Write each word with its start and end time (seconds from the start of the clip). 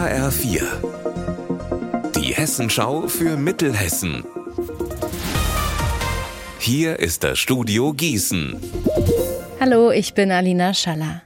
HR4. 0.00 0.62
Die 2.16 2.32
Hessenschau 2.34 3.06
für 3.06 3.36
Mittelhessen. 3.36 4.24
Hier 6.58 6.98
ist 6.98 7.22
das 7.22 7.38
Studio 7.38 7.92
Gießen. 7.92 8.58
Hallo, 9.60 9.90
ich 9.90 10.14
bin 10.14 10.32
Alina 10.32 10.72
Schaller. 10.72 11.20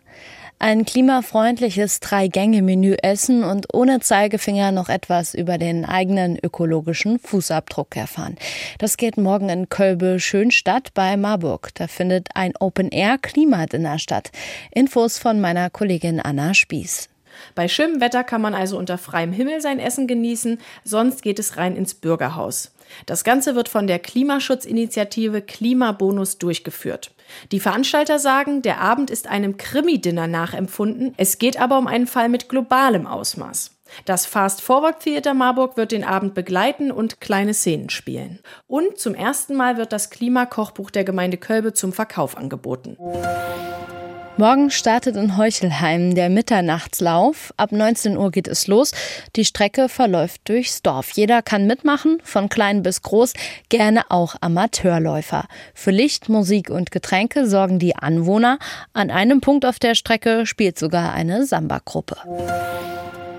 Ein 0.59 0.85
klimafreundliches 0.85 2.01
Drei-Gänge-Menü 2.01 2.97
essen 3.01 3.45
und 3.45 3.73
ohne 3.73 4.01
Zeigefinger 4.01 4.73
noch 4.73 4.89
etwas 4.89 5.35
über 5.35 5.57
den 5.57 5.85
eigenen 5.85 6.37
ökologischen 6.43 7.21
Fußabdruck 7.21 7.97
erfahren. 7.97 8.35
Das 8.81 8.97
geht 8.97 9.17
morgen 9.17 9.51
in 9.51 9.69
Kölbe 9.69 10.19
Schönstadt 10.19 10.93
bei 10.95 11.17
Marburg. 11.17 11.71
Da 11.75 11.87
findet 11.87 12.31
ein 12.35 12.55
Open-Air-Klimadinner 12.59 14.01
statt. 14.01 14.33
Infos 14.73 15.19
von 15.19 15.41
meiner 15.41 15.71
Kollegin 15.71 16.19
Anna 16.19 16.55
Spieß. 16.55 17.09
Bei 17.55 17.69
schönem 17.69 18.01
Wetter 18.01 18.25
kann 18.25 18.41
man 18.41 18.55
also 18.55 18.79
unter 18.79 18.99
freiem 18.99 19.33
Himmel 19.33 19.61
sein 19.61 19.79
Essen 19.79 20.07
genießen, 20.07 20.61
sonst 20.85 21.23
geht 21.23 21.39
es 21.39 21.57
rein 21.57 21.77
ins 21.77 21.95
Bürgerhaus. 21.95 22.73
Das 23.07 23.25
Ganze 23.25 23.55
wird 23.55 23.69
von 23.69 23.87
der 23.87 23.99
Klimaschutzinitiative 23.99 25.43
Klimabonus 25.43 26.39
durchgeführt. 26.39 27.13
Die 27.53 27.61
Veranstalter 27.61 28.19
sagen, 28.19 28.63
der 28.63 28.81
Abend 28.81 29.11
ist 29.11 29.27
einem 29.27 29.57
Krimi-Dinner 29.57 30.27
nachempfunden, 30.27 31.15
es 31.17 31.39
geht 31.39 31.59
aber 31.59 31.79
um 31.79 31.87
einen 31.87 32.07
Fall 32.07 32.29
mit 32.29 32.49
globalem 32.49 33.07
Ausmaß. 33.07 33.75
Das 34.05 34.27
Fast 34.27 34.61
Forward 34.61 35.01
Theater 35.01 35.35
Marburg 35.35 35.77
wird 35.77 35.93
den 35.93 36.05
Abend 36.05 36.35
begleiten 36.35 36.91
und 36.91 37.21
kleine 37.21 37.55
Szenen 37.55 37.91
spielen. 37.91 38.41
Und 38.67 38.99
zum 38.99 39.15
ersten 39.15 39.55
Mal 39.55 39.77
wird 39.77 39.93
das 39.93 40.11
Klimakochbuch 40.11 40.91
der 40.91 41.05
Gemeinde 41.05 41.37
Kölbe 41.37 41.75
zum 41.75 41.93
Verkauf 41.93 42.37
angeboten. 42.37 42.97
Morgen 44.37 44.71
startet 44.73 45.15
in 45.15 45.37
Heuchelheim 45.37 46.17
der 46.17 46.29
Mitternachtslauf. 46.29 47.55
Ab 47.57 47.71
19 47.71 48.17
Uhr 48.17 48.33
geht 48.33 48.49
es 48.49 48.67
los. 48.67 48.91
Die 49.37 49.45
Strecke 49.45 49.89
verläuft 49.89 50.41
durchs 50.49 50.83
Dorf. 50.83 51.13
Jeder 51.13 51.41
kann 51.41 51.69
mitmachen, 51.69 52.19
von 52.25 52.49
klein 52.49 52.83
bis 52.83 53.03
groß, 53.03 53.33
gerne 53.69 54.11
auch 54.11 54.35
Amateurläufer. 54.41 55.45
Für 55.73 55.93
Licht, 55.93 56.29
Musik 56.29 56.69
und 56.69 56.91
Getränke 56.91 57.47
sorgen 57.47 57.79
die 57.79 57.95
Anwohner. 57.95 58.59
An 58.93 59.13
einem 59.13 59.41
Punkt 59.41 59.65
auf 59.65 59.79
der 59.79 59.95
Strecke 59.95 60.47
spielt 60.47 60.81
sogar 60.81 61.13
eine 61.13 61.47
Samba-Gruppe. 61.47 62.17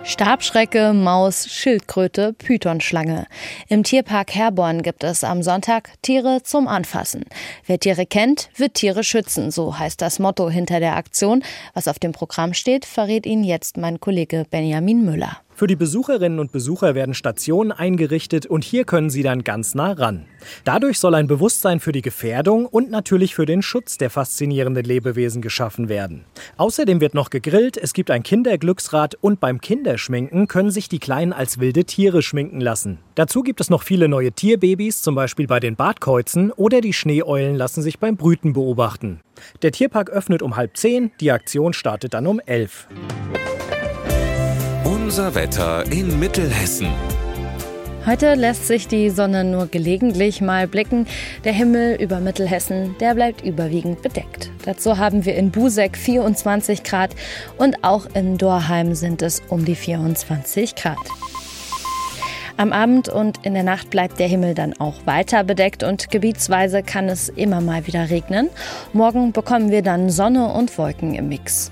Stabschrecke, 0.08 0.94
Maus, 0.94 1.48
Schildkröte, 1.50 2.34
Pythonschlange. 2.34 3.26
Im 3.70 3.82
Tierpark 3.82 4.36
Herborn 4.36 4.84
gibt 4.84 5.04
es 5.04 5.24
am 5.24 5.42
Sonntag 5.42 5.90
Tiere 6.04 6.44
zum 6.44 6.68
Anfassen. 6.68 7.26
Wer 7.66 7.80
Tiere 7.80 8.06
kennt, 8.06 8.50
wird 8.56 8.76
Tiere 8.76 9.04
schützen, 9.04 9.50
so 9.50 9.80
heißt 9.80 10.00
das 10.00 10.20
Motto 10.20 10.48
hinter 10.48 10.80
der 10.80 10.96
Aktion. 10.96 11.44
Was 11.74 11.88
auf 11.88 11.98
dem 11.98 12.12
Programm 12.12 12.54
steht, 12.54 12.86
verrät 12.86 13.26
Ihnen 13.26 13.44
jetzt 13.44 13.78
mein 13.78 14.00
Kollege 14.00 14.46
Benjamin 14.52 15.04
Müller. 15.04 15.40
Für 15.56 15.68
die 15.68 15.78
Besucherinnen 15.78 16.40
und 16.40 16.52
Besucher 16.52 16.96
werden 16.96 17.14
Stationen 17.14 17.72
eingerichtet 17.72 18.46
und 18.46 18.66
hier 18.66 18.84
können 18.84 19.10
sie 19.10 19.24
dann 19.24 19.46
ganz 19.46 19.74
nah 19.74 19.94
ran. 19.94 20.26
Dadurch 20.66 21.00
soll 21.00 21.16
ein 21.16 21.28
Bewusstsein 21.28 21.80
für 21.80 21.94
die 21.94 22.02
Gefährdung 22.02 22.66
und 22.66 22.92
natürlich 22.92 23.36
für 23.36 23.46
den 23.46 23.62
Schutz 23.62 23.98
der 23.98 24.10
faszinierenden 24.10 24.84
Lebewesen 24.84 25.42
geschaffen 25.42 25.88
werden. 25.88 26.26
Außerdem 26.58 27.00
wird 27.00 27.14
noch 27.14 27.30
gegrillt, 27.30 27.78
es 27.78 27.94
gibt 27.94 28.12
ein 28.12 28.22
Kinderglücksrad 28.22 29.16
und 29.22 29.40
beim 29.40 29.62
Kinderschminken 29.62 30.50
können 30.50 30.72
sich 30.72 30.90
die 30.90 31.00
Kleinen 31.00 31.32
als 31.32 31.58
wilde 31.58 31.86
Tiere 31.86 32.22
schminken 32.22 32.60
lassen. 32.60 33.00
Dazu 33.16 33.42
gibt 33.42 33.62
es 33.62 33.70
noch 33.70 33.84
viele 33.84 34.10
neue 34.10 34.34
Tierbabys, 34.34 35.02
zum 35.04 35.16
Beispiel 35.16 35.48
bei 35.48 35.62
den 35.62 35.78
Bartkäuzen 35.78 36.52
oder 36.52 36.82
die 36.82 36.92
Schneeeulen 36.92 37.56
lassen 37.56 37.82
sich 37.82 38.00
beim 38.00 38.18
Brüten 38.18 38.52
beobachten. 38.52 39.22
Der 39.62 39.72
Tierpark 39.72 40.10
öffnet 40.10 40.42
um 40.42 40.58
halb 40.58 40.76
zehn, 40.76 41.12
die 41.22 41.32
Aktion 41.32 41.72
startet 41.72 42.14
dann 42.14 42.28
um 42.28 42.42
elf. 42.42 42.90
Unser 45.16 45.34
Wetter 45.34 45.90
in 45.94 46.20
Mittelhessen. 46.20 46.90
Heute 48.06 48.34
lässt 48.34 48.68
sich 48.68 48.90
die 48.90 49.10
Sonne 49.10 49.46
nur 49.46 49.68
gelegentlich 49.68 50.42
mal 50.42 50.68
blicken. 50.68 51.08
Der 51.46 51.54
Himmel 51.54 51.96
über 52.02 52.20
Mittelhessen, 52.20 52.98
der 53.00 53.16
bleibt 53.16 53.42
überwiegend 53.42 54.02
bedeckt. 54.02 54.52
Dazu 54.66 54.98
haben 54.98 55.24
wir 55.24 55.36
in 55.36 55.52
Busek 55.52 55.96
24 55.96 56.84
Grad 56.84 57.16
und 57.58 57.82
auch 57.86 58.08
in 58.14 58.38
Dorheim 58.38 58.94
sind 58.94 59.22
es 59.22 59.42
um 59.48 59.64
die 59.64 59.76
24 59.76 60.76
Grad. 60.76 60.98
Am 62.58 62.74
Abend 62.74 63.08
und 63.08 63.38
in 63.46 63.54
der 63.54 63.64
Nacht 63.64 63.90
bleibt 63.92 64.20
der 64.20 64.28
Himmel 64.28 64.54
dann 64.54 64.74
auch 64.80 65.06
weiter 65.06 65.46
bedeckt 65.46 65.82
und 65.84 66.12
gebietsweise 66.12 66.84
kann 66.84 67.08
es 67.08 67.30
immer 67.30 67.62
mal 67.62 67.88
wieder 67.88 68.10
regnen. 68.10 68.50
Morgen 68.92 69.32
bekommen 69.32 69.72
wir 69.72 69.82
dann 69.82 70.10
Sonne 70.10 70.52
und 70.52 70.78
Wolken 70.78 71.16
im 71.16 71.30
Mix. 71.30 71.72